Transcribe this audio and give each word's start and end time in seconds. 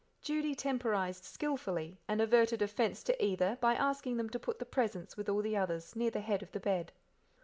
Judy 0.23 0.55
temporized 0.55 1.23
skilfully, 1.23 1.99
and 2.07 2.21
averted 2.23 2.63
offence 2.63 3.03
to 3.03 3.23
either 3.23 3.55
by 3.61 3.75
asking 3.75 4.17
them 4.17 4.31
to 4.31 4.39
put 4.39 4.57
the 4.57 4.65
presents 4.65 5.15
with 5.15 5.29
all 5.29 5.43
the 5.43 5.55
others 5.55 5.95
near 5.95 6.09
the 6.09 6.21
head 6.21 6.41
of 6.41 6.51
the 6.53 6.59
bed. 6.59 6.91